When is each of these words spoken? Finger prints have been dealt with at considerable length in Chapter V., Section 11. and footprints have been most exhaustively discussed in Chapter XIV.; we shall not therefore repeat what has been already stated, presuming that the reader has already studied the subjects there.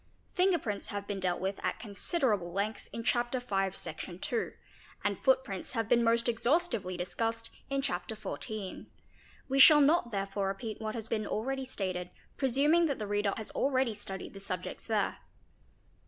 Finger 0.33 0.57
prints 0.57 0.87
have 0.87 1.05
been 1.05 1.19
dealt 1.19 1.39
with 1.39 1.59
at 1.63 1.77
considerable 1.77 2.51
length 2.51 2.89
in 2.91 3.03
Chapter 3.03 3.39
V., 3.39 3.69
Section 3.73 4.19
11. 4.31 4.55
and 5.03 5.19
footprints 5.19 5.73
have 5.73 5.87
been 5.87 6.03
most 6.03 6.27
exhaustively 6.27 6.97
discussed 6.97 7.51
in 7.69 7.83
Chapter 7.83 8.15
XIV.; 8.15 8.87
we 9.47 9.59
shall 9.59 9.79
not 9.79 10.09
therefore 10.09 10.47
repeat 10.47 10.81
what 10.81 10.95
has 10.95 11.07
been 11.07 11.27
already 11.27 11.65
stated, 11.65 12.09
presuming 12.35 12.87
that 12.87 12.97
the 12.97 13.05
reader 13.05 13.33
has 13.37 13.51
already 13.51 13.93
studied 13.93 14.33
the 14.33 14.39
subjects 14.39 14.87
there. 14.87 15.19